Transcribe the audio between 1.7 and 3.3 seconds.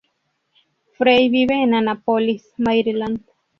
Annapolis, Maryland.